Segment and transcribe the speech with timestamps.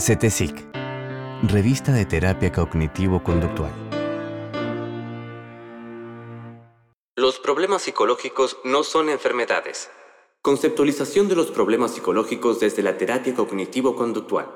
[0.00, 0.66] CETESIC,
[1.42, 3.70] Revista de Terapia Cognitivo-Conductual.
[7.16, 9.90] Los problemas psicológicos no son enfermedades.
[10.40, 14.46] Conceptualización de los problemas psicológicos desde la terapia cognitivo-conductual.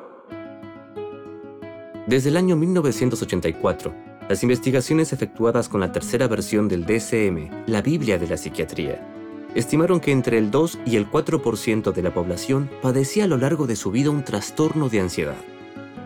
[2.06, 3.95] Desde el año 1984,
[4.31, 9.24] las investigaciones efectuadas con la tercera versión del DSM, la Biblia de la Psiquiatría,
[9.54, 13.66] estimaron que entre el 2 y el 4% de la población padecía a lo largo
[13.66, 15.36] de su vida un trastorno de ansiedad.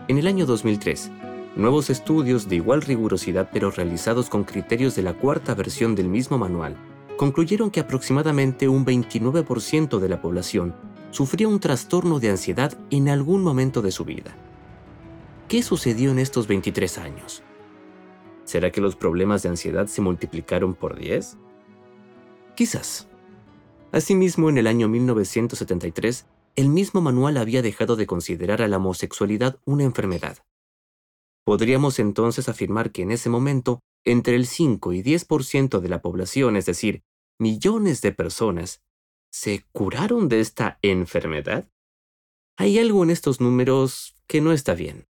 [0.07, 1.11] En el año 2003,
[1.55, 6.37] nuevos estudios de igual rigurosidad pero realizados con criterios de la cuarta versión del mismo
[6.37, 6.75] manual
[7.17, 10.73] concluyeron que aproximadamente un 29% de la población
[11.11, 14.35] sufría un trastorno de ansiedad en algún momento de su vida.
[15.49, 17.43] ¿Qué sucedió en estos 23 años?
[18.45, 21.37] ¿Será que los problemas de ansiedad se multiplicaron por 10?
[22.55, 23.08] Quizás.
[23.91, 29.59] Asimismo, en el año 1973, el mismo manual había dejado de considerar a la homosexualidad
[29.65, 30.37] una enfermedad.
[31.43, 36.55] Podríamos entonces afirmar que en ese momento, entre el 5 y 10% de la población,
[36.55, 37.01] es decir,
[37.39, 38.83] millones de personas,
[39.31, 41.67] se curaron de esta enfermedad.
[42.57, 45.07] Hay algo en estos números que no está bien.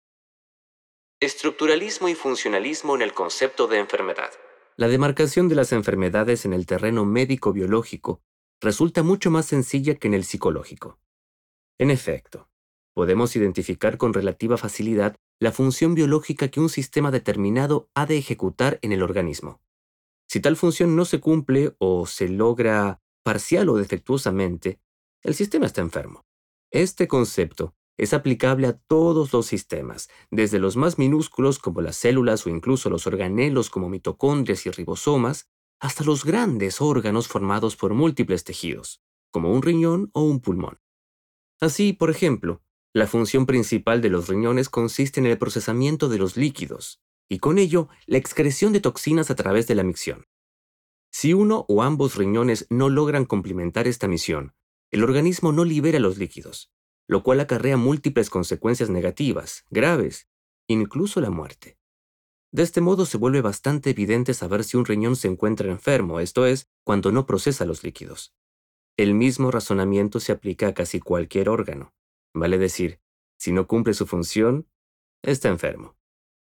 [1.20, 4.30] Estructuralismo y funcionalismo en el concepto de enfermedad.
[4.76, 8.22] La demarcación de las enfermedades en el terreno médico-biológico
[8.62, 11.00] resulta mucho más sencilla que en el psicológico.
[11.80, 12.50] En efecto,
[12.94, 18.80] podemos identificar con relativa facilidad la función biológica que un sistema determinado ha de ejecutar
[18.82, 19.62] en el organismo.
[20.28, 24.80] Si tal función no se cumple o se logra parcial o defectuosamente,
[25.22, 26.26] el sistema está enfermo.
[26.72, 32.46] Este concepto es aplicable a todos los sistemas, desde los más minúsculos como las células
[32.46, 35.48] o incluso los organelos como mitocondrias y ribosomas,
[35.80, 40.80] hasta los grandes órganos formados por múltiples tejidos, como un riñón o un pulmón.
[41.60, 42.62] Así, por ejemplo,
[42.94, 47.58] la función principal de los riñones consiste en el procesamiento de los líquidos, y con
[47.58, 50.26] ello la excreción de toxinas a través de la micción.
[51.12, 54.54] Si uno o ambos riñones no logran complementar esta misión,
[54.92, 56.72] el organismo no libera los líquidos,
[57.08, 60.28] lo cual acarrea múltiples consecuencias negativas, graves,
[60.68, 61.77] incluso la muerte.
[62.58, 66.48] De este modo se vuelve bastante evidente saber si un riñón se encuentra enfermo, esto
[66.48, 68.34] es, cuando no procesa los líquidos.
[68.98, 71.94] El mismo razonamiento se aplica a casi cualquier órgano.
[72.34, 73.00] Vale decir,
[73.38, 74.68] si no cumple su función,
[75.22, 76.00] está enfermo.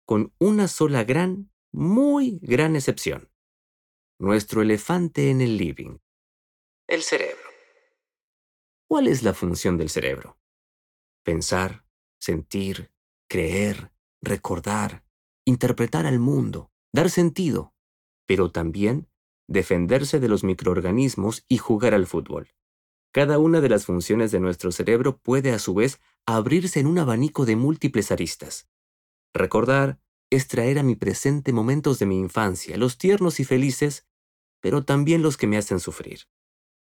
[0.06, 3.32] Con una sola gran, muy gran excepción.
[4.20, 5.98] Nuestro elefante en el living.
[6.86, 7.50] El cerebro.
[8.86, 10.38] ¿Cuál es la función del cerebro?
[11.24, 11.84] Pensar,
[12.20, 12.92] sentir,
[13.26, 13.90] creer,
[14.22, 15.07] recordar,
[15.48, 17.72] interpretar al mundo, dar sentido,
[18.26, 19.08] pero también
[19.48, 22.50] defenderse de los microorganismos y jugar al fútbol.
[23.14, 26.98] Cada una de las funciones de nuestro cerebro puede a su vez abrirse en un
[26.98, 28.68] abanico de múltiples aristas.
[29.32, 29.98] Recordar
[30.28, 34.06] es traer a mi presente momentos de mi infancia, los tiernos y felices,
[34.60, 36.24] pero también los que me hacen sufrir.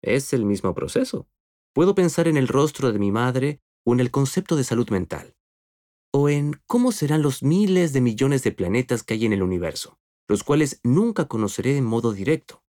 [0.02, 1.28] Es el mismo proceso.
[1.72, 5.36] Puedo pensar en el rostro de mi madre o en el concepto de salud mental
[6.12, 9.98] o en cómo serán los miles de millones de planetas que hay en el universo,
[10.28, 12.62] los cuales nunca conoceré en modo directo.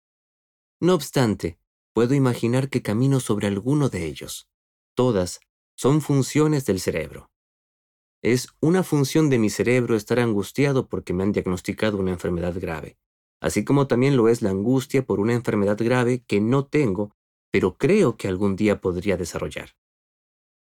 [0.80, 1.58] No obstante,
[1.92, 4.48] puedo imaginar que camino sobre alguno de ellos.
[4.94, 5.40] Todas
[5.76, 7.30] son funciones del cerebro.
[8.22, 12.98] Es una función de mi cerebro estar angustiado porque me han diagnosticado una enfermedad grave,
[13.40, 17.16] así como también lo es la angustia por una enfermedad grave que no tengo,
[17.50, 19.70] pero creo que algún día podría desarrollar.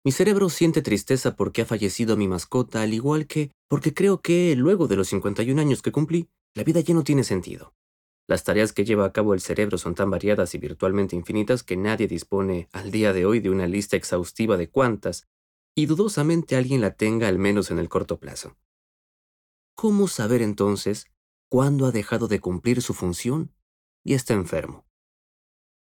[0.05, 4.55] Mi cerebro siente tristeza porque ha fallecido mi mascota, al igual que porque creo que,
[4.55, 7.73] luego de los 51 años que cumplí, la vida ya no tiene sentido.
[8.27, 11.75] Las tareas que lleva a cabo el cerebro son tan variadas y virtualmente infinitas que
[11.75, 15.27] nadie dispone al día de hoy de una lista exhaustiva de cuántas,
[15.75, 18.57] y dudosamente alguien la tenga al menos en el corto plazo.
[19.75, 21.07] ¿Cómo saber entonces
[21.49, 23.51] cuándo ha dejado de cumplir su función
[24.03, 24.85] y está enfermo?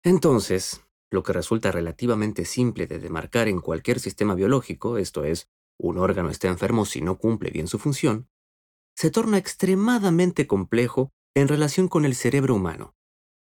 [0.04, 5.98] Entonces, lo que resulta relativamente simple de demarcar en cualquier sistema biológico, esto es, un
[5.98, 8.30] órgano está enfermo si no cumple bien su función,
[8.96, 12.96] se torna extremadamente complejo en relación con el cerebro humano,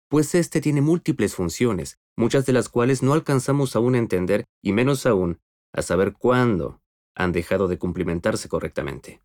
[0.09, 4.73] pues éste tiene múltiples funciones, muchas de las cuales no alcanzamos aún a entender y
[4.73, 5.39] menos aún
[5.73, 6.81] a saber cuándo
[7.15, 9.21] han dejado de cumplimentarse correctamente.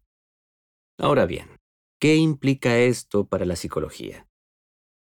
[0.98, 1.48] Ahora bien,
[1.98, 4.28] ¿qué implica esto para la psicología?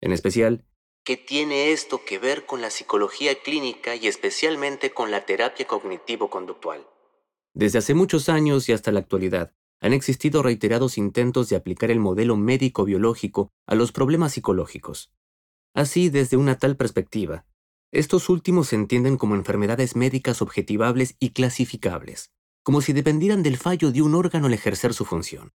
[0.02, 0.66] En especial,
[1.06, 6.88] ¿Qué tiene esto que ver con la psicología clínica y especialmente con la terapia cognitivo-conductual?
[7.54, 12.00] Desde hace muchos años y hasta la actualidad, han existido reiterados intentos de aplicar el
[12.00, 15.12] modelo médico-biológico a los problemas psicológicos.
[15.76, 17.46] Así, desde una tal perspectiva,
[17.92, 22.32] estos últimos se entienden como enfermedades médicas objetivables y clasificables,
[22.64, 25.52] como si dependieran del fallo de un órgano al ejercer su función.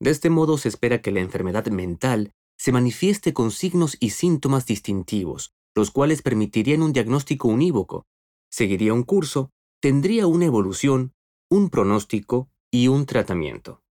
[0.00, 4.66] De este modo se espera que la enfermedad mental se manifieste con signos y síntomas
[4.66, 8.06] distintivos, los cuales permitirían un diagnóstico unívoco,
[8.50, 11.12] seguiría un curso, tendría una evolución,
[11.50, 13.82] un pronóstico y un tratamiento.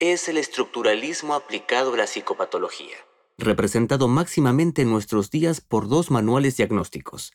[0.00, 2.96] Es el estructuralismo aplicado a la psicopatología,
[3.38, 7.32] representado máximamente en nuestros días por dos manuales diagnósticos.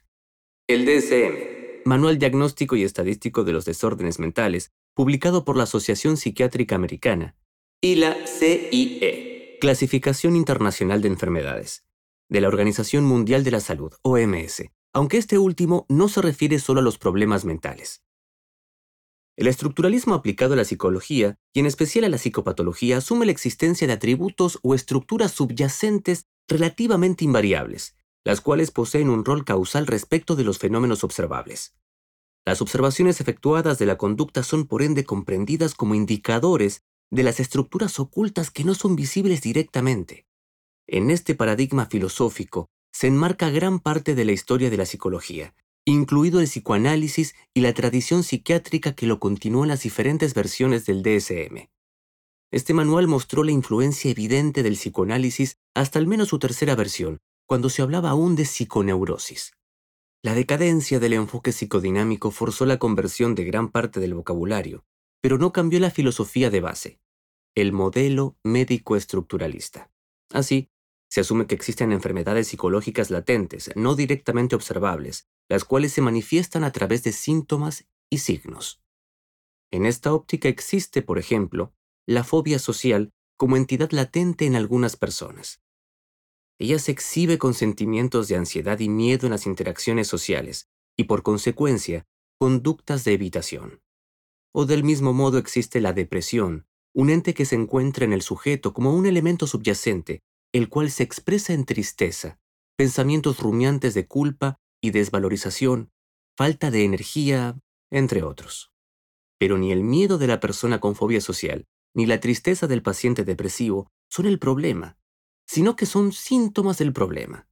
[0.67, 6.75] El DSM, Manual Diagnóstico y Estadístico de los Desórdenes Mentales, publicado por la Asociación Psiquiátrica
[6.75, 7.35] Americana,
[7.81, 9.28] y la CIE,
[9.59, 11.83] Clasificación Internacional de Enfermedades,
[12.29, 14.63] de la Organización Mundial de la Salud, OMS,
[14.93, 18.01] aunque este último no se refiere solo a los problemas mentales.
[19.35, 23.85] El estructuralismo aplicado a la psicología, y en especial a la psicopatología, asume la existencia
[23.85, 30.45] de atributos o estructuras subyacentes relativamente invariables, las cuales poseen un rol causal respecto de
[30.45, 31.75] los fenómenos observables.
[32.45, 37.99] Las observaciones efectuadas de la conducta son por ende comprendidas como indicadores de las estructuras
[37.99, 40.25] ocultas que no son visibles directamente.
[40.87, 45.53] En este paradigma filosófico se enmarca gran parte de la historia de la psicología,
[45.85, 51.03] incluido el psicoanálisis y la tradición psiquiátrica que lo continuó en las diferentes versiones del
[51.03, 51.69] DSM.
[52.51, 57.69] Este manual mostró la influencia evidente del psicoanálisis hasta al menos su tercera versión, cuando
[57.69, 59.53] se hablaba aún de psiconeurosis.
[60.23, 64.83] La decadencia del enfoque psicodinámico forzó la conversión de gran parte del vocabulario,
[65.21, 66.99] pero no cambió la filosofía de base,
[67.55, 69.91] el modelo médico estructuralista.
[70.31, 70.69] Así,
[71.09, 76.71] se asume que existen enfermedades psicológicas latentes, no directamente observables, las cuales se manifiestan a
[76.71, 78.81] través de síntomas y signos.
[79.71, 81.73] En esta óptica existe, por ejemplo,
[82.07, 85.61] la fobia social como entidad latente en algunas personas.
[86.59, 91.23] Ella se exhibe con sentimientos de ansiedad y miedo en las interacciones sociales y, por
[91.23, 92.05] consecuencia,
[92.37, 93.81] conductas de evitación.
[94.53, 98.73] O del mismo modo existe la depresión, un ente que se encuentra en el sujeto
[98.73, 102.39] como un elemento subyacente, el cual se expresa en tristeza,
[102.75, 105.91] pensamientos rumiantes de culpa y desvalorización,
[106.35, 107.59] falta de energía,
[107.91, 108.71] entre otros.
[109.37, 113.23] Pero ni el miedo de la persona con fobia social, ni la tristeza del paciente
[113.23, 114.97] depresivo son el problema,
[115.47, 117.47] sino que son síntomas del problema,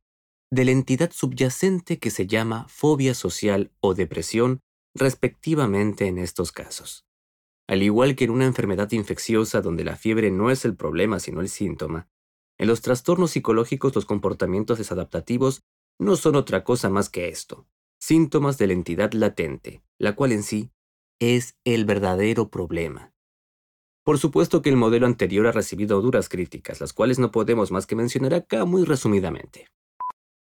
[0.51, 4.61] de la entidad subyacente que se llama fobia social o depresión
[4.97, 7.05] respectivamente en estos casos.
[7.67, 11.41] Al igual que en una enfermedad infecciosa donde la fiebre no es el problema sino
[11.41, 12.09] el síntoma,
[12.57, 15.63] en los trastornos psicológicos los comportamientos desadaptativos
[15.99, 17.67] no son otra cosa más que esto,
[17.99, 20.71] síntomas de la entidad latente, la cual en sí
[21.19, 23.13] es el verdadero problema.
[24.03, 27.85] Por supuesto que el modelo anterior ha recibido duras críticas, las cuales no podemos más
[27.85, 29.67] que mencionar acá muy resumidamente.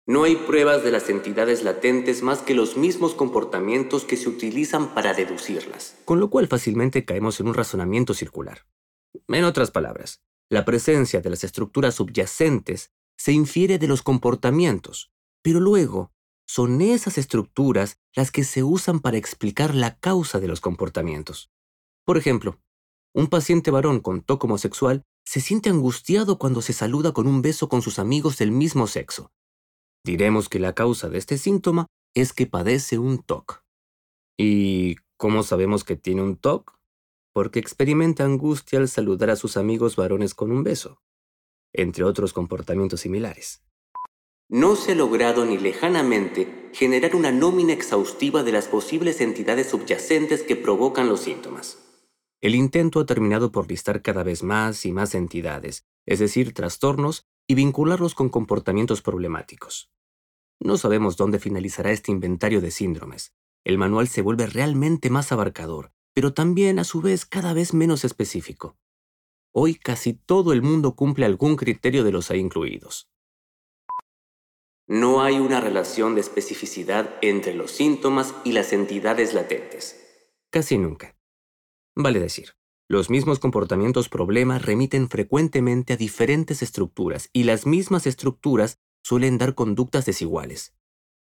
[0.08, 4.94] No hay pruebas de las entidades latentes más que los mismos comportamientos que se utilizan
[4.94, 8.66] para deducirlas, con lo cual fácilmente caemos en un razonamiento circular.
[9.26, 15.10] En otras palabras, la presencia de las estructuras subyacentes se infiere de los comportamientos,
[15.42, 16.12] pero luego
[16.46, 21.50] son esas estructuras las que se usan para explicar la causa de los comportamientos.
[22.04, 22.60] Por ejemplo,
[23.12, 27.68] un paciente varón con TOC homosexual se siente angustiado cuando se saluda con un beso
[27.68, 29.32] con sus amigos del mismo sexo,
[30.06, 33.64] Diremos que la causa de este síntoma es que padece un TOC.
[34.38, 36.78] ¿Y cómo sabemos que tiene un TOC?
[37.34, 41.02] Porque experimenta angustia al saludar a sus amigos varones con un beso,
[41.72, 43.64] entre otros comportamientos similares.
[44.48, 50.44] No se ha logrado ni lejanamente generar una nómina exhaustiva de las posibles entidades subyacentes
[50.44, 51.78] que provocan los síntomas.
[52.40, 57.26] El intento ha terminado por listar cada vez más y más entidades, es decir, trastornos,
[57.48, 59.90] y vincularlos con comportamientos problemáticos.
[60.60, 63.32] No sabemos dónde finalizará este inventario de síndromes.
[63.64, 68.04] El manual se vuelve realmente más abarcador, pero también a su vez cada vez menos
[68.04, 68.76] específico.
[69.52, 73.08] Hoy casi todo el mundo cumple algún criterio de los ahí incluidos.
[74.88, 80.00] No hay una relación de especificidad entre los síntomas y las entidades latentes.
[80.50, 81.16] Casi nunca.
[81.96, 82.52] Vale decir,
[82.88, 89.54] los mismos comportamientos problemas remiten frecuentemente a diferentes estructuras y las mismas estructuras suelen dar
[89.54, 90.74] conductas desiguales.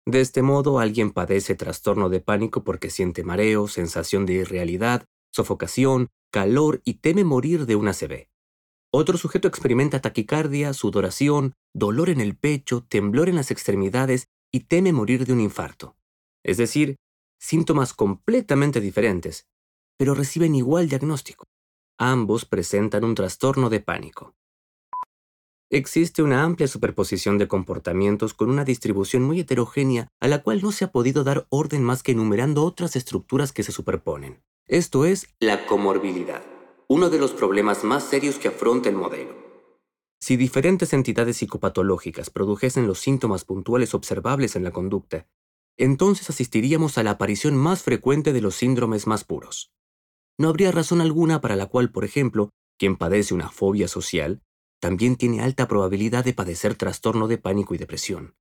[0.06, 6.08] De este modo, alguien padece trastorno de pánico porque siente mareo, sensación de irrealidad, sofocación,
[6.32, 8.30] calor y teme morir de una ACV.
[8.90, 14.94] Otro sujeto experimenta taquicardia, sudoración, dolor en el pecho, temblor en las extremidades y teme
[14.94, 15.98] morir de un infarto.
[16.42, 16.96] Es decir,
[17.38, 19.44] síntomas completamente diferentes,
[19.98, 21.44] pero reciben igual diagnóstico.
[21.98, 24.34] Ambos presentan un trastorno de pánico.
[25.68, 30.70] Existe una amplia superposición de comportamientos con una distribución muy heterogénea a la cual no
[30.70, 34.40] se ha podido dar orden más que enumerando otras estructuras que se superponen.
[34.68, 36.44] Esto es la comorbilidad,
[36.86, 39.34] uno de los problemas más serios que afronta el modelo.
[40.20, 45.26] Si diferentes entidades psicopatológicas produjesen los síntomas puntuales observables en la conducta,
[45.76, 49.72] entonces asistiríamos a la aparición más frecuente de los síndromes más puros.
[50.38, 54.42] No habría razón alguna para la cual, por ejemplo, quien padece una fobia social
[54.80, 58.36] también tiene alta probabilidad de padecer trastorno de pánico y depresión.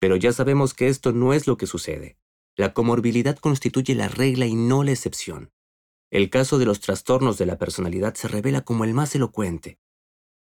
[0.00, 2.18] Pero ya sabemos que esto no es lo que sucede.
[2.56, 5.52] La comorbilidad constituye la regla y no la excepción.
[6.10, 9.78] El caso de los trastornos de la personalidad se revela como el más elocuente.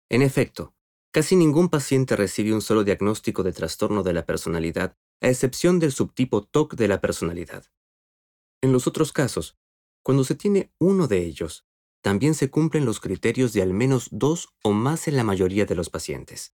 [0.08, 0.74] En efecto,
[1.12, 5.92] casi ningún paciente recibe un solo diagnóstico de trastorno de la personalidad, a excepción del
[5.92, 7.66] subtipo TOC de la personalidad.
[8.62, 9.58] En los otros casos,
[10.02, 11.66] cuando se tiene uno de ellos,
[12.02, 15.74] también se cumplen los criterios de al menos dos o más en la mayoría de
[15.74, 16.54] los pacientes.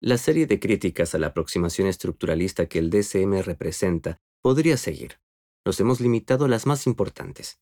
[0.00, 5.20] La serie de críticas a la aproximación estructuralista que el DSM representa podría seguir.
[5.66, 7.60] Nos hemos limitado a las más importantes.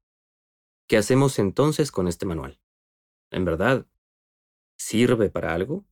[0.87, 2.61] ¿Qué hacemos entonces con este manual?
[3.33, 3.87] ¿En verdad?
[4.79, 5.85] ¿Sirve para algo?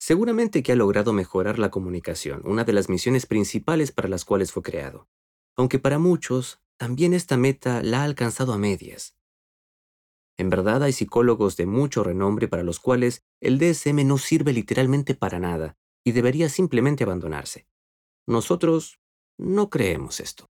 [0.00, 4.50] Seguramente que ha logrado mejorar la comunicación, una de las misiones principales para las cuales
[4.50, 5.08] fue creado.
[5.56, 9.14] Aunque para muchos, también esta meta la ha alcanzado a medias.
[10.40, 15.14] En verdad hay psicólogos de mucho renombre para los cuales el DSM no sirve literalmente
[15.14, 17.66] para nada y debería simplemente abandonarse.
[18.26, 19.00] Nosotros
[19.36, 20.48] no creemos esto.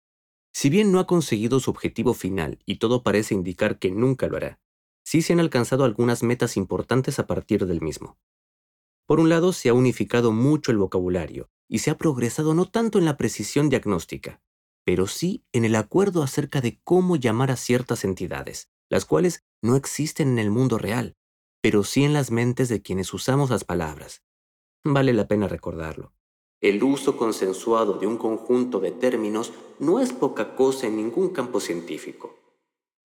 [0.54, 4.38] Si bien no ha conseguido su objetivo final y todo parece indicar que nunca lo
[4.38, 4.58] hará,
[5.04, 8.16] sí se han alcanzado algunas metas importantes a partir del mismo.
[9.04, 12.98] Por un lado, se ha unificado mucho el vocabulario y se ha progresado no tanto
[12.98, 14.40] en la precisión diagnóstica,
[14.86, 19.74] pero sí en el acuerdo acerca de cómo llamar a ciertas entidades, las cuales no
[19.74, 21.16] existen en el mundo real,
[21.60, 24.22] pero sí en las mentes de quienes usamos las palabras.
[24.84, 26.12] Vale la pena recordarlo.
[26.60, 31.58] El uso consensuado de un conjunto de términos no es poca cosa en ningún campo
[31.58, 32.38] científico.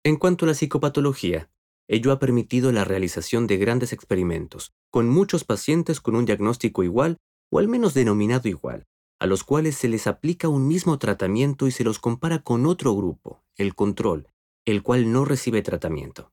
[0.04, 1.50] En cuanto a la psicopatología,
[1.88, 7.20] ello ha permitido la realización de grandes experimentos, con muchos pacientes con un diagnóstico igual
[7.54, 8.86] o al menos denominado igual,
[9.18, 12.94] a los cuales se les aplica un mismo tratamiento y se los compara con otro
[12.94, 14.28] grupo, el control,
[14.72, 16.32] el cual no recibe tratamiento.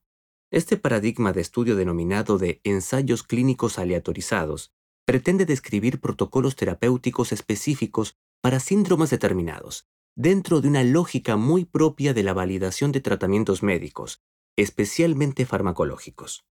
[0.51, 4.71] Este paradigma de estudio denominado de ensayos clínicos aleatorizados
[5.05, 12.23] pretende describir protocolos terapéuticos específicos para síndromes determinados, dentro de una lógica muy propia de
[12.23, 14.21] la validación de tratamientos médicos,
[14.55, 16.45] especialmente farmacológicos.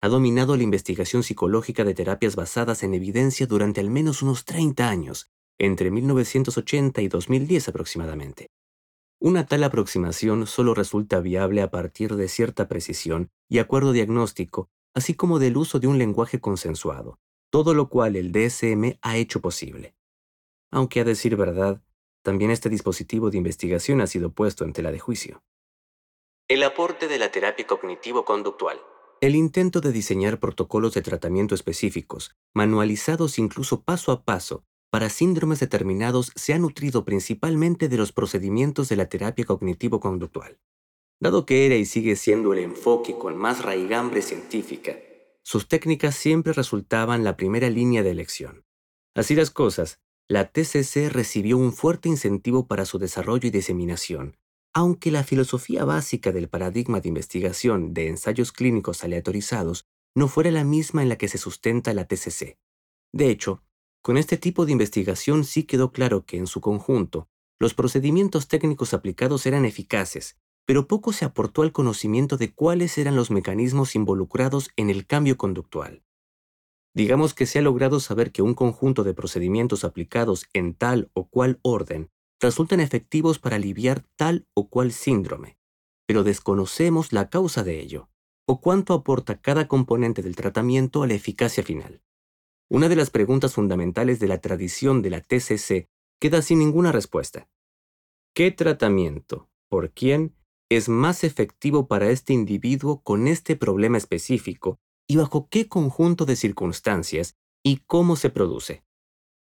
[0.00, 4.88] Ha dominado la investigación psicológica de terapias basadas en evidencia durante al menos unos 30
[4.88, 8.48] años, entre 1980 y 2010 aproximadamente.
[9.24, 15.14] Una tal aproximación solo resulta viable a partir de cierta precisión y acuerdo diagnóstico, así
[15.14, 19.94] como del uso de un lenguaje consensuado, todo lo cual el DSM ha hecho posible.
[20.72, 21.80] Aunque a decir verdad,
[22.22, 25.44] también este dispositivo de investigación ha sido puesto en tela de juicio.
[26.48, 28.80] El aporte de la terapia cognitivo-conductual.
[29.20, 35.58] El intento de diseñar protocolos de tratamiento específicos, manualizados incluso paso a paso, para síndromes
[35.58, 40.58] determinados se ha nutrido principalmente de los procedimientos de la terapia cognitivo-conductual.
[41.18, 44.98] Dado que era y sigue siendo el enfoque con más raigambre científica,
[45.42, 48.66] sus técnicas siempre resultaban la primera línea de elección.
[49.14, 54.36] Así las cosas, la TCC recibió un fuerte incentivo para su desarrollo y diseminación,
[54.74, 60.64] aunque la filosofía básica del paradigma de investigación de ensayos clínicos aleatorizados no fuera la
[60.64, 62.58] misma en la que se sustenta la TCC.
[63.14, 63.62] De hecho,
[64.02, 67.28] con este tipo de investigación sí quedó claro que en su conjunto,
[67.60, 73.14] los procedimientos técnicos aplicados eran eficaces, pero poco se aportó al conocimiento de cuáles eran
[73.14, 76.02] los mecanismos involucrados en el cambio conductual.
[76.94, 81.28] Digamos que se ha logrado saber que un conjunto de procedimientos aplicados en tal o
[81.28, 85.56] cual orden resultan efectivos para aliviar tal o cual síndrome,
[86.06, 88.10] pero desconocemos la causa de ello,
[88.46, 92.02] o cuánto aporta cada componente del tratamiento a la eficacia final.
[92.74, 97.46] Una de las preguntas fundamentales de la tradición de la TCC queda sin ninguna respuesta.
[98.34, 100.34] ¿Qué tratamiento, por quién,
[100.70, 106.34] es más efectivo para este individuo con este problema específico y bajo qué conjunto de
[106.34, 108.86] circunstancias y cómo se produce?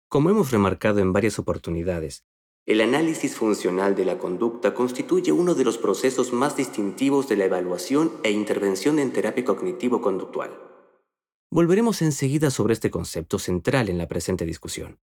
[0.10, 2.26] Como hemos remarcado en varias oportunidades,
[2.66, 7.46] el análisis funcional de la conducta constituye uno de los procesos más distintivos de la
[7.46, 10.75] evaluación e intervención en terapia cognitivo-conductual.
[11.56, 15.00] Volveremos enseguida sobre este concepto central en la presente discusión.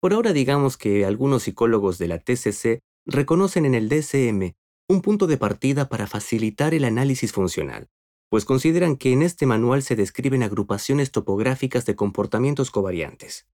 [0.00, 4.54] Por ahora digamos que algunos psicólogos de la TCC reconocen en el DSM
[4.88, 7.90] un punto de partida para facilitar el análisis funcional,
[8.30, 13.46] pues consideran que en este manual se describen agrupaciones topográficas de comportamientos covariantes.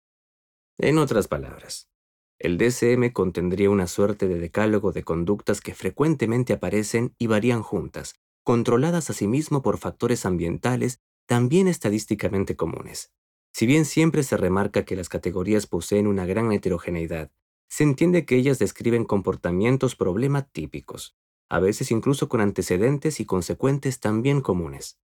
[0.77, 1.89] En otras palabras,
[2.37, 8.13] El DSM contendría una suerte de decálogo de conductas que frecuentemente aparecen y varían juntas,
[8.43, 13.11] controladas asimismo por factores ambientales también estadísticamente comunes.
[13.53, 17.31] Si bien siempre se remarca que las categorías poseen una gran heterogeneidad,
[17.69, 21.15] se entiende que ellas describen comportamientos problema típicos,
[21.49, 24.99] a veces incluso con antecedentes y consecuentes también comunes.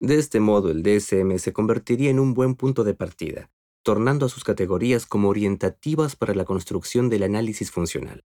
[0.00, 3.50] De este modo, el DSM se convertiría en un buen punto de partida,
[3.82, 8.24] tornando a sus categorías como orientativas para la construcción del análisis funcional.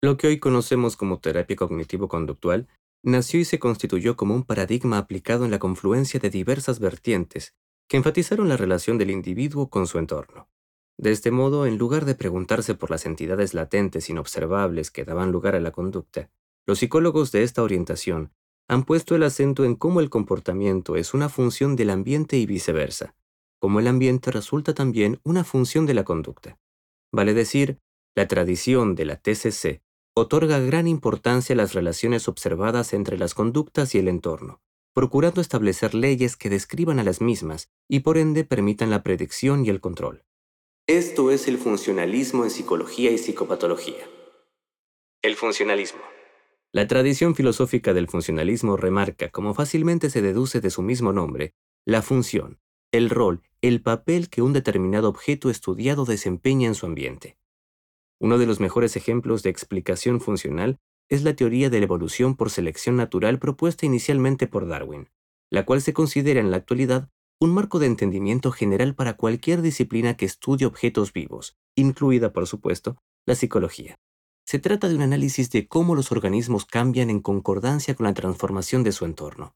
[0.00, 2.68] Lo que hoy conocemos como terapia cognitivo-conductual
[3.02, 7.54] nació y se constituyó como un paradigma aplicado en la confluencia de diversas vertientes
[7.88, 10.48] que enfatizaron la relación del individuo con su entorno.
[10.98, 15.54] De este modo, en lugar de preguntarse por las entidades latentes inobservables que daban lugar
[15.54, 16.30] a la conducta,
[16.66, 18.32] los psicólogos de esta orientación
[18.68, 23.14] han puesto el acento en cómo el comportamiento es una función del ambiente y viceversa,
[23.58, 26.58] como el ambiente resulta también una función de la conducta.
[27.10, 27.78] Vale decir,
[28.14, 29.80] la tradición de la TCC
[30.18, 34.60] otorga gran importancia a las relaciones observadas entre las conductas y el entorno,
[34.94, 39.70] procurando establecer leyes que describan a las mismas y por ende permitan la predicción y
[39.70, 40.24] el control.
[40.86, 44.08] Esto es el funcionalismo en psicología y psicopatología.
[45.22, 46.00] El funcionalismo.
[46.72, 52.02] La tradición filosófica del funcionalismo remarca, como fácilmente se deduce de su mismo nombre, la
[52.02, 52.58] función,
[52.92, 57.36] el rol, el papel que un determinado objeto estudiado desempeña en su ambiente.
[58.20, 62.50] Uno de los mejores ejemplos de explicación funcional es la teoría de la evolución por
[62.50, 65.08] selección natural propuesta inicialmente por Darwin,
[65.50, 67.08] la cual se considera en la actualidad
[67.40, 72.98] un marco de entendimiento general para cualquier disciplina que estudie objetos vivos, incluida, por supuesto,
[73.26, 73.96] la psicología.
[74.44, 78.82] Se trata de un análisis de cómo los organismos cambian en concordancia con la transformación
[78.82, 79.54] de su entorno.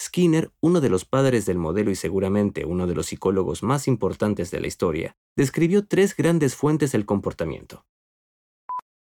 [0.00, 4.50] Skinner, uno de los padres del modelo y seguramente uno de los psicólogos más importantes
[4.50, 7.84] de la historia, describió tres grandes fuentes del comportamiento.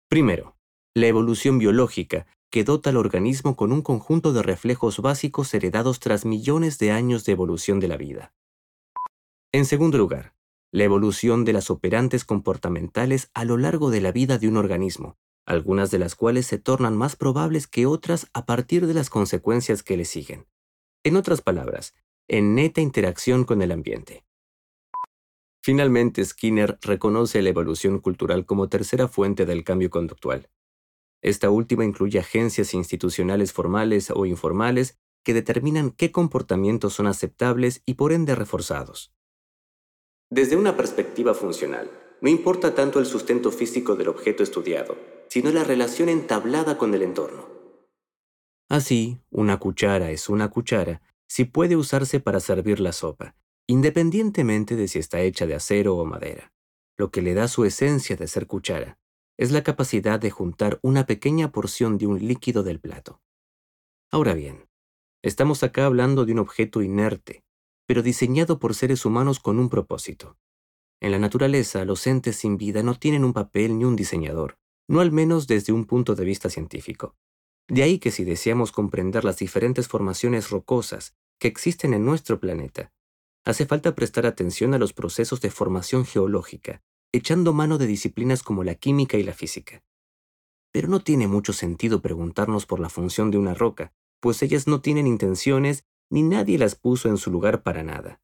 [0.10, 0.58] Primero,
[0.96, 6.26] la evolución biológica, que dota al organismo con un conjunto de reflejos básicos heredados tras
[6.26, 8.34] millones de años de evolución de la vida.
[9.54, 10.34] En segundo lugar,
[10.74, 15.18] la evolución de las operantes comportamentales a lo largo de la vida de un organismo,
[15.46, 19.84] algunas de las cuales se tornan más probables que otras a partir de las consecuencias
[19.84, 20.46] que le siguen.
[21.04, 21.96] En otras palabras,
[22.28, 24.24] en neta interacción con el ambiente.
[25.64, 30.50] Finalmente, Skinner reconoce la evolución cultural como tercera fuente del cambio conductual.
[31.24, 37.96] Esta última incluye agencias institucionales formales o informales que determinan qué comportamientos son aceptables y
[37.96, 39.12] por ende reforzados.
[40.30, 41.90] Desde una perspectiva funcional,
[42.22, 44.98] no importa tanto el sustento físico del objeto estudiado,
[45.30, 47.61] sino la relación entablada con el entorno.
[48.72, 53.36] Así, una cuchara es una cuchara si puede usarse para servir la sopa,
[53.68, 56.54] independientemente de si está hecha de acero o madera,
[56.98, 58.98] lo que le da su esencia de ser cuchara
[59.38, 63.20] es la capacidad de juntar una pequeña porción de un líquido del plato.
[64.10, 64.70] Ahora bien,
[65.22, 67.44] estamos acá hablando de un objeto inerte,
[67.86, 70.38] pero diseñado por seres humanos con un propósito.
[71.02, 75.02] En la naturaleza, los entes sin vida no tienen un papel ni un diseñador, no
[75.02, 77.18] al menos desde un punto de vista científico.
[77.72, 82.92] De ahí que si deseamos comprender las diferentes formaciones rocosas que existen en nuestro planeta,
[83.46, 88.66] hace falta prestar atención a los procesos de formación geológica, echando mano de disciplinas como
[88.66, 89.86] la química y la física.
[90.74, 94.82] Pero no tiene mucho sentido preguntarnos por la función de una roca, pues ellas no
[94.82, 98.20] tienen intenciones ni nadie las puso en su lugar para nada.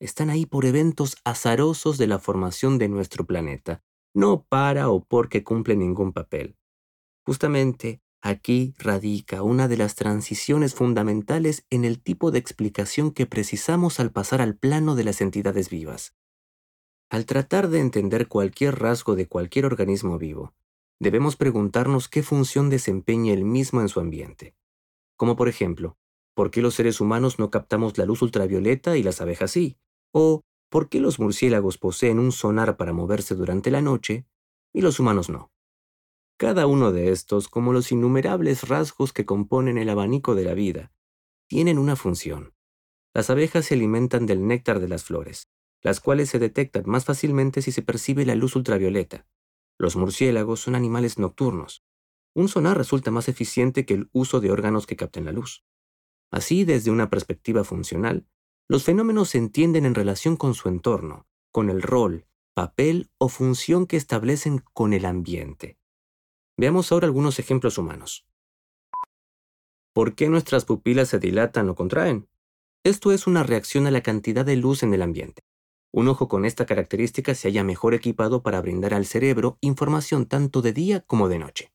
[0.00, 5.42] Están ahí por eventos azarosos de la formación de nuestro planeta, no para o porque
[5.42, 6.58] cumplen ningún papel.
[7.24, 14.00] Justamente aquí radica una de las transiciones fundamentales en el tipo de explicación que precisamos
[14.00, 16.14] al pasar al plano de las entidades vivas.
[17.10, 20.54] Al tratar de entender cualquier rasgo de cualquier organismo vivo,
[20.98, 24.54] debemos preguntarnos qué función desempeña el mismo en su ambiente.
[25.16, 25.98] Como por ejemplo,
[26.34, 29.76] ¿por qué los seres humanos no captamos la luz ultravioleta y las abejas sí?
[30.12, 34.26] O ¿por qué los murciélagos poseen un sonar para moverse durante la noche
[34.72, 35.50] y los humanos no?
[36.42, 40.90] Cada uno de estos, como los innumerables rasgos que componen el abanico de la vida,
[41.46, 42.52] tienen una función.
[43.14, 45.46] Las abejas se alimentan del néctar de las flores,
[45.82, 49.24] las cuales se detectan más fácilmente si se percibe la luz ultravioleta.
[49.78, 51.84] Los murciélagos son animales nocturnos.
[52.34, 55.64] Un sonar resulta más eficiente que el uso de órganos que capten la luz.
[56.32, 58.26] Así, desde una perspectiva funcional,
[58.68, 63.86] los fenómenos se entienden en relación con su entorno, con el rol, papel o función
[63.86, 65.78] que establecen con el ambiente.
[66.56, 68.26] Veamos ahora algunos ejemplos humanos.
[69.94, 72.28] ¿Por qué nuestras pupilas se dilatan o contraen?
[72.84, 75.42] Esto es una reacción a la cantidad de luz en el ambiente.
[75.92, 80.62] Un ojo con esta característica se halla mejor equipado para brindar al cerebro información tanto
[80.62, 81.72] de día como de noche.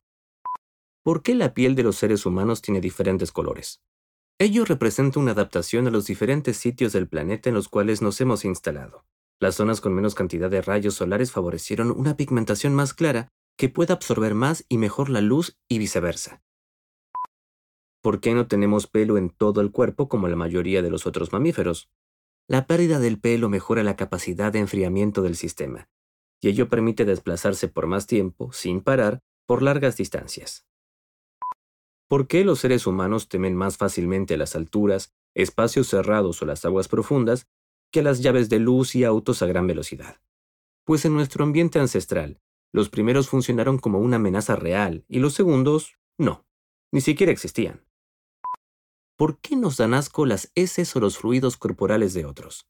[1.04, 3.82] ¿Por qué la piel de los seres humanos tiene diferentes colores?
[4.40, 8.46] Ello representa una adaptación a los diferentes sitios del planeta en los cuales nos hemos
[8.46, 9.06] instalado.
[9.40, 13.96] Las zonas con menos cantidad de rayos solares favorecieron una pigmentación más clara que pueda
[13.96, 16.44] absorber más y mejor la luz y viceversa.
[18.02, 21.34] ¿Por qué no tenemos pelo en todo el cuerpo como la mayoría de los otros
[21.34, 21.90] mamíferos?
[22.48, 25.90] La pérdida del pelo mejora la capacidad de enfriamiento del sistema,
[26.40, 30.66] y ello permite desplazarse por más tiempo, sin parar, por largas distancias.
[32.08, 36.88] ¿Por qué los seres humanos temen más fácilmente las alturas, espacios cerrados o las aguas
[36.88, 37.48] profundas
[37.92, 40.22] que las llaves de luz y autos a gran velocidad?
[40.86, 42.40] Pues en nuestro ambiente ancestral,
[42.78, 46.46] los primeros funcionaron como una amenaza real y los segundos no,
[46.94, 47.88] ni siquiera existían.
[49.18, 52.68] ¿por qué nos dan asco las heces o los fluidos corporales de otros?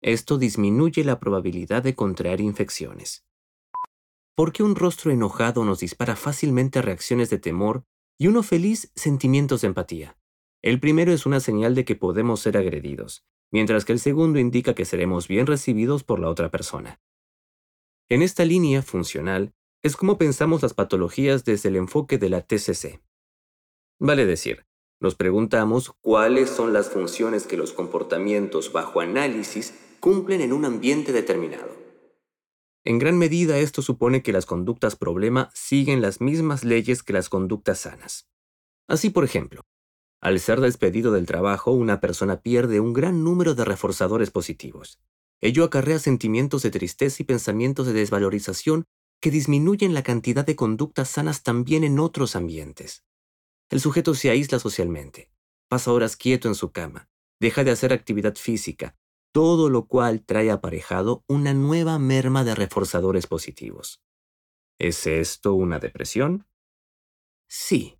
[0.00, 3.26] Esto disminuye la probabilidad de contraer infecciones.
[4.36, 7.84] ¿Por qué un rostro enojado nos dispara fácilmente reacciones de temor
[8.18, 10.16] y uno feliz sentimientos de empatía?
[10.62, 14.74] El primero es una señal de que podemos ser agredidos, mientras que el segundo indica
[14.74, 17.00] que seremos bien recibidos por la otra persona.
[18.12, 23.00] En esta línea funcional es como pensamos las patologías desde el enfoque de la TCC.
[24.00, 24.66] Vale decir,
[25.00, 31.12] nos preguntamos cuáles son las funciones que los comportamientos bajo análisis cumplen en un ambiente
[31.12, 31.70] determinado.
[32.84, 37.28] En gran medida esto supone que las conductas problema siguen las mismas leyes que las
[37.28, 38.28] conductas sanas.
[38.88, 39.60] Así, por ejemplo,
[40.20, 44.98] al ser despedido del trabajo, una persona pierde un gran número de reforzadores positivos.
[45.40, 48.84] Ello acarrea sentimientos de tristeza y pensamientos de desvalorización
[49.20, 53.04] que disminuyen la cantidad de conductas sanas también en otros ambientes.
[53.70, 55.30] El sujeto se aísla socialmente,
[55.68, 58.96] pasa horas quieto en su cama, deja de hacer actividad física,
[59.32, 64.02] todo lo cual trae aparejado una nueva merma de reforzadores positivos.
[64.78, 66.46] ¿Es esto una depresión?
[67.48, 67.99] Sí,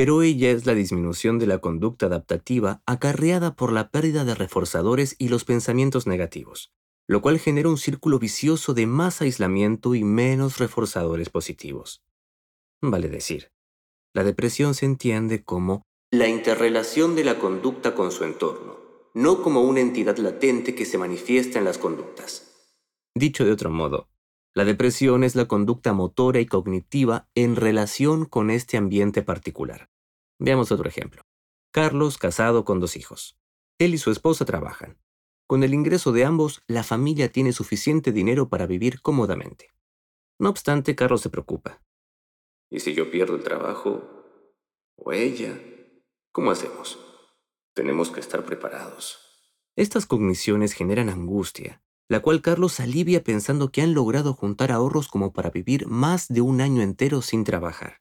[0.00, 5.14] pero ella es la disminución de la conducta adaptativa acarreada por la pérdida de reforzadores
[5.18, 6.72] y los pensamientos negativos,
[7.06, 12.02] lo cual genera un círculo vicioso de más aislamiento y menos reforzadores positivos.
[12.80, 13.52] Vale decir,
[14.14, 18.78] la depresión se entiende como la interrelación de la conducta con su entorno,
[19.12, 22.70] no como una entidad latente que se manifiesta en las conductas.
[23.14, 24.08] Dicho de otro modo,
[24.54, 29.89] la depresión es la conducta motora y cognitiva en relación con este ambiente particular.
[30.40, 31.22] Veamos otro ejemplo.
[31.70, 33.38] Carlos casado con dos hijos.
[33.78, 34.98] Él y su esposa trabajan.
[35.46, 39.68] Con el ingreso de ambos, la familia tiene suficiente dinero para vivir cómodamente.
[40.38, 41.82] No obstante, Carlos se preocupa.
[42.70, 44.02] ¿Y si yo pierdo el trabajo?
[44.96, 45.60] ¿O ella?
[46.32, 46.98] ¿Cómo hacemos?
[47.74, 49.18] Tenemos que estar preparados.
[49.76, 55.34] Estas cogniciones generan angustia, la cual Carlos alivia pensando que han logrado juntar ahorros como
[55.34, 58.00] para vivir más de un año entero sin trabajar.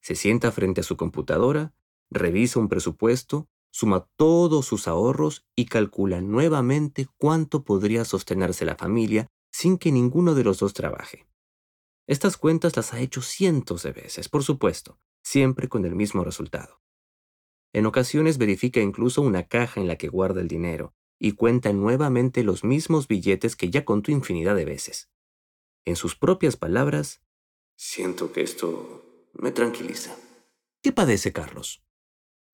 [0.00, 1.74] Se sienta frente a su computadora,
[2.10, 9.30] revisa un presupuesto, suma todos sus ahorros y calcula nuevamente cuánto podría sostenerse la familia
[9.50, 11.26] sin que ninguno de los dos trabaje.
[12.06, 16.80] Estas cuentas las ha hecho cientos de veces, por supuesto, siempre con el mismo resultado.
[17.72, 22.42] En ocasiones verifica incluso una caja en la que guarda el dinero y cuenta nuevamente
[22.44, 25.10] los mismos billetes que ya contó infinidad de veces.
[25.84, 27.20] En sus propias palabras,
[27.76, 29.07] siento que esto
[29.38, 30.14] me tranquiliza.
[30.82, 31.82] ¿Qué padece Carlos?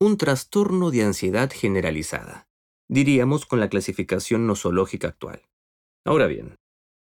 [0.01, 2.49] Un trastorno de ansiedad generalizada,
[2.89, 5.43] diríamos con la clasificación nosológica actual.
[6.05, 6.57] Ahora bien,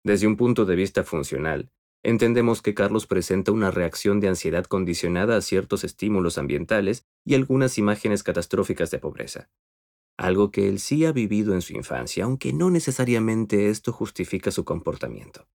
[0.04, 1.72] desde un punto de vista funcional,
[2.06, 7.80] Entendemos que Carlos presenta una reacción de ansiedad condicionada a ciertos estímulos ambientales y algunas
[7.80, 9.50] imágenes catastróficas de pobreza.
[10.16, 14.66] Algo que él sí ha vivido en su infancia, aunque no necesariamente esto justifica su
[14.66, 15.48] comportamiento.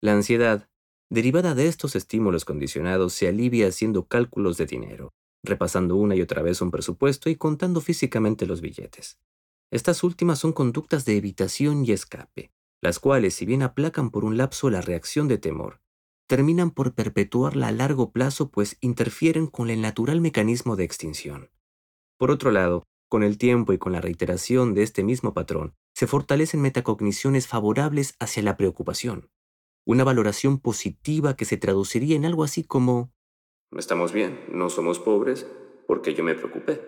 [0.00, 0.70] La ansiedad,
[1.10, 6.42] derivada de estos estímulos condicionados, se alivia haciendo cálculos de dinero, repasando una y otra
[6.42, 9.18] vez un presupuesto y contando físicamente los billetes.
[9.70, 14.36] Estas últimas son conductas de evitación y escape, las cuales, si bien aplacan por un
[14.36, 15.80] lapso la reacción de temor,
[16.26, 21.50] terminan por perpetuarla a largo plazo pues interfieren con el natural mecanismo de extinción.
[22.18, 26.06] Por otro lado, con el tiempo y con la reiteración de este mismo patrón, se
[26.06, 29.30] fortalecen metacogniciones favorables hacia la preocupación,
[29.88, 33.10] una valoración positiva que se traduciría en algo así como
[33.74, 35.46] Estamos bien, no somos pobres,
[35.86, 36.82] porque yo me preocupé.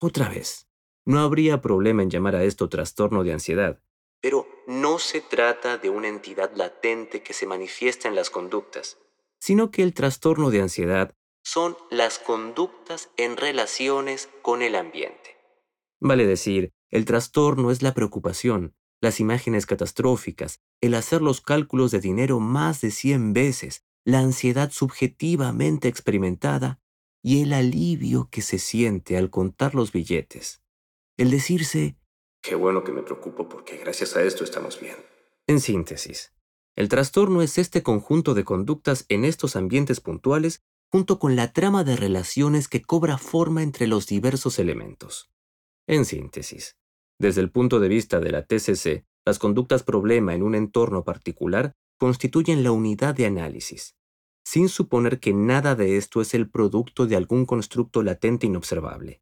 [0.00, 0.66] Otra vez,
[1.04, 3.82] no habría problema en llamar a esto trastorno de ansiedad,
[4.22, 8.96] pero no se trata de una entidad latente que se manifiesta en las conductas,
[9.38, 15.36] sino que el trastorno de ansiedad son las conductas en relaciones con el ambiente.
[16.00, 22.00] Vale decir, el trastorno es la preocupación, las imágenes catastróficas, el hacer los cálculos de
[22.00, 26.80] dinero más de 100 veces, la ansiedad subjetivamente experimentada
[27.22, 30.62] y el alivio que se siente al contar los billetes.
[31.16, 31.96] El decirse,
[32.40, 34.96] qué bueno que me preocupo porque gracias a esto estamos bien.
[35.46, 36.32] En síntesis,
[36.76, 41.84] el trastorno es este conjunto de conductas en estos ambientes puntuales junto con la trama
[41.84, 45.30] de relaciones que cobra forma entre los diversos elementos.
[45.88, 46.76] En síntesis,
[47.18, 51.72] desde el punto de vista de la TCC, las conductas problema en un entorno particular
[51.98, 53.96] constituyen la unidad de análisis,
[54.44, 59.20] sin suponer que nada de esto es el producto de algún constructo latente inobservable.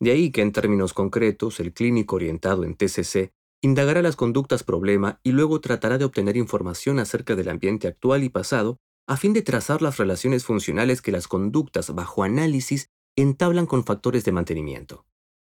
[0.00, 5.20] De ahí que en términos concretos, el clínico orientado en TCC indagará las conductas problema
[5.22, 9.42] y luego tratará de obtener información acerca del ambiente actual y pasado a fin de
[9.42, 15.04] trazar las relaciones funcionales que las conductas bajo análisis entablan con factores de mantenimiento.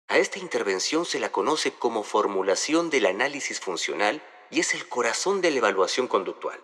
[0.08, 5.40] A esta intervención se la conoce como formulación del análisis funcional y es el corazón
[5.40, 6.60] de la evaluación conductual.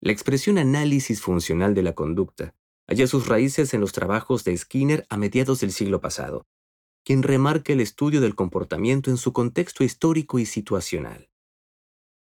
[0.00, 2.54] La expresión análisis funcional de la conducta
[2.86, 6.46] halla sus raíces en los trabajos de Skinner a mediados del siglo pasado,
[7.04, 11.28] quien remarca el estudio del comportamiento en su contexto histórico y situacional.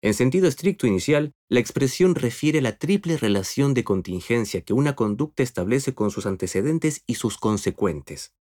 [0.03, 4.95] En sentido estricto inicial, la expresión refiere a la triple relación de contingencia que una
[4.95, 8.35] conducta establece con sus antecedentes y sus consecuentes.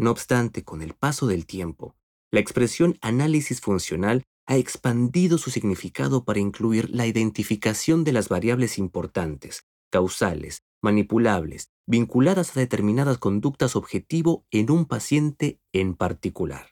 [0.00, 1.94] No obstante, con el paso del tiempo,
[2.32, 8.78] la expresión análisis funcional ha expandido su significado para incluir la identificación de las variables
[8.78, 16.70] importantes, causales, manipulables, vinculadas a determinadas conductas objetivo en un paciente en particular.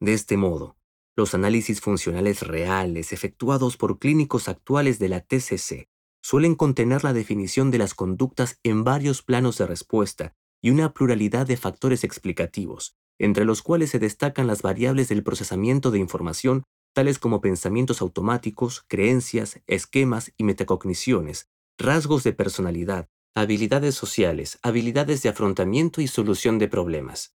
[0.00, 0.76] De este modo,
[1.16, 5.88] los análisis funcionales reales efectuados por clínicos actuales de la TCC
[6.20, 11.46] suelen contener la definición de las conductas en varios planos de respuesta y una pluralidad
[11.46, 17.18] de factores explicativos, entre los cuales se destacan las variables del procesamiento de información, tales
[17.18, 26.00] como pensamientos automáticos, creencias, esquemas y metacogniciones, rasgos de personalidad, habilidades sociales, habilidades de afrontamiento
[26.00, 27.34] y solución de problemas.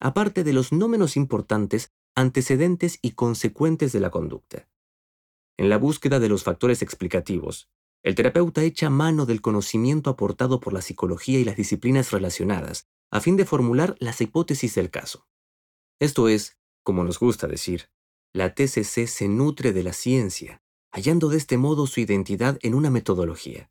[0.00, 4.68] Aparte de los no menos importantes, antecedentes y consecuentes de la conducta.
[5.56, 7.68] En la búsqueda de los factores explicativos,
[8.02, 13.20] el terapeuta echa mano del conocimiento aportado por la psicología y las disciplinas relacionadas, a
[13.20, 15.26] fin de formular las hipótesis del caso.
[16.00, 17.90] Esto es, como nos gusta decir,
[18.32, 22.90] la TCC se nutre de la ciencia, hallando de este modo su identidad en una
[22.90, 23.70] metodología.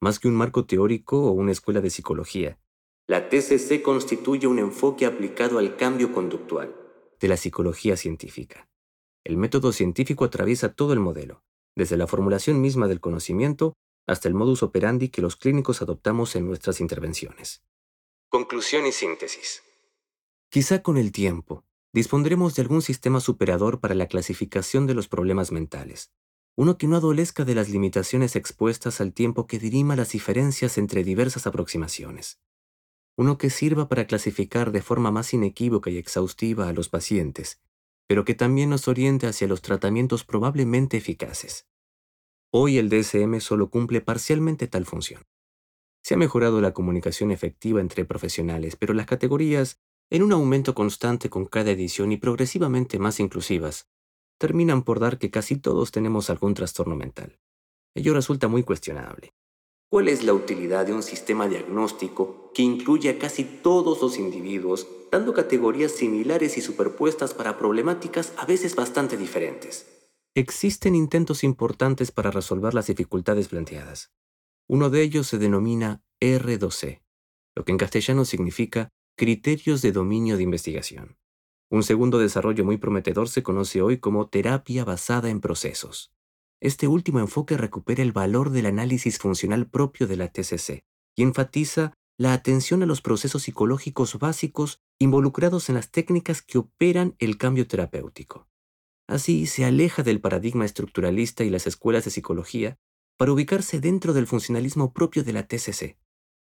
[0.00, 2.58] Más que un marco teórico o una escuela de psicología,
[3.06, 6.74] la TCC constituye un enfoque aplicado al cambio conductual
[7.18, 8.68] de la psicología científica.
[9.24, 11.42] El método científico atraviesa todo el modelo,
[11.80, 13.72] desde la formulación misma del conocimiento
[14.06, 17.62] hasta el modus operandi que los clínicos adoptamos en nuestras intervenciones.
[18.28, 19.62] Conclusión y síntesis.
[20.50, 21.64] Quizá con el tiempo
[21.94, 26.12] dispondremos de algún sistema superador para la clasificación de los problemas mentales,
[26.54, 31.02] uno que no adolezca de las limitaciones expuestas al tiempo que dirima las diferencias entre
[31.02, 32.38] diversas aproximaciones,
[33.16, 37.58] uno que sirva para clasificar de forma más inequívoca y exhaustiva a los pacientes
[38.10, 41.68] pero que también nos oriente hacia los tratamientos probablemente eficaces.
[42.52, 45.22] Hoy el DSM solo cumple parcialmente tal función.
[46.02, 49.78] Se ha mejorado la comunicación efectiva entre profesionales, pero las categorías,
[50.10, 53.88] en un aumento constante con cada edición y progresivamente más inclusivas,
[54.36, 57.38] terminan por dar que casi todos tenemos algún trastorno mental.
[57.94, 59.32] Ello resulta muy cuestionable.
[59.88, 64.88] ¿Cuál es la utilidad de un sistema diagnóstico que incluye a casi todos los individuos,
[65.12, 69.99] dando categorías similares y superpuestas para problemáticas a veces bastante diferentes?
[70.40, 74.10] Existen intentos importantes para resolver las dificultades planteadas.
[74.70, 77.02] Uno de ellos se denomina R2C,
[77.54, 81.18] lo que en castellano significa Criterios de Dominio de Investigación.
[81.70, 86.10] Un segundo desarrollo muy prometedor se conoce hoy como terapia basada en procesos.
[86.58, 90.84] Este último enfoque recupera el valor del análisis funcional propio de la TCC
[91.16, 97.14] y enfatiza la atención a los procesos psicológicos básicos involucrados en las técnicas que operan
[97.18, 98.49] el cambio terapéutico.
[99.10, 102.78] Así se aleja del paradigma estructuralista y las escuelas de psicología
[103.18, 105.98] para ubicarse dentro del funcionalismo propio de la TCC,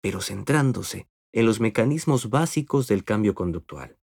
[0.01, 3.97] pero centrándose en los mecanismos básicos del cambio conductual.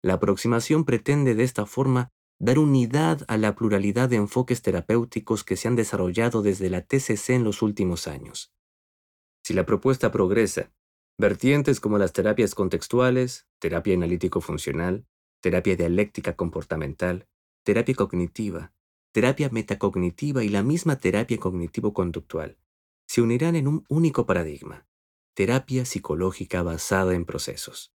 [0.00, 5.56] La aproximación pretende de esta forma dar unidad a la pluralidad de enfoques terapéuticos que
[5.56, 8.54] se han desarrollado desde la TCC en los últimos años.
[9.42, 10.70] Si la propuesta progresa,
[11.18, 15.04] vertientes como las terapias contextuales, terapia analítico-funcional,
[15.40, 17.26] terapia dialéctica comportamental,
[17.66, 18.72] terapia cognitiva,
[19.10, 22.58] terapia metacognitiva y la misma terapia cognitivo-conductual
[23.08, 24.86] se unirán en un único paradigma,
[25.34, 27.92] terapia psicológica basada en procesos.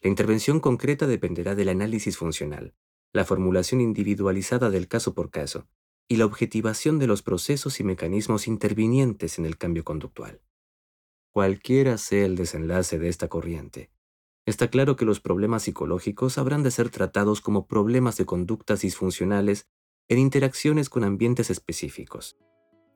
[0.00, 2.74] La intervención concreta dependerá del análisis funcional,
[3.12, 5.68] la formulación individualizada del caso por caso
[6.08, 10.42] y la objetivación de los procesos y mecanismos intervinientes en el cambio conductual.
[11.30, 13.88] Cualquiera sea el desenlace de esta corriente,
[14.46, 19.66] está claro que los problemas psicológicos habrán de ser tratados como problemas de conductas disfuncionales
[20.08, 22.38] en interacciones con ambientes específicos,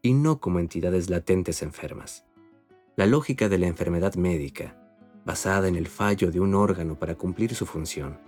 [0.01, 2.25] y no como entidades latentes enfermas.
[2.97, 4.77] La lógica de la enfermedad médica,
[5.27, 8.19] basada en el fallo de un órgano para cumplir su función,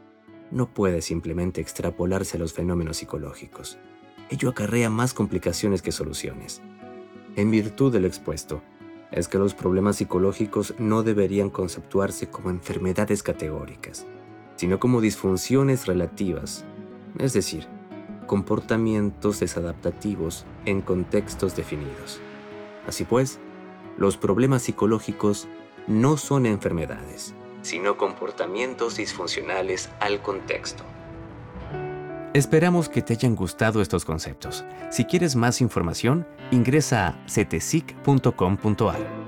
[0.51, 3.79] no puede simplemente extrapolarse a los fenómenos psicológicos.
[4.31, 6.61] Ello acarrea más complicaciones que soluciones.
[7.37, 8.63] En virtud de lo expuesto,
[9.13, 14.07] es que los problemas psicológicos no deberían conceptuarse como enfermedades categóricas,
[14.57, 16.65] sino como disfunciones relativas,
[17.19, 17.69] es decir,
[18.27, 22.21] comportamientos desadaptativos en contextos definidos.
[22.87, 23.39] Así pues,
[23.99, 25.47] los problemas psicológicos
[25.87, 30.85] no son enfermedades, sino comportamientos disfuncionales al contexto.
[32.35, 34.65] Esperamos que te hayan gustado estos conceptos.
[34.91, 39.22] Si quieres más información, ingresa a cetesic.com.ar.